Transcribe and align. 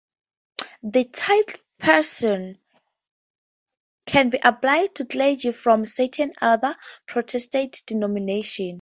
The 0.81 1.03
title 1.03 1.59
"parson" 1.77 2.57
can 4.07 4.31
be 4.31 4.39
applied 4.43 4.95
to 4.95 5.05
clergy 5.05 5.51
from 5.51 5.85
certain 5.85 6.33
other 6.41 6.75
Protestant 7.05 7.83
denominations. 7.85 8.69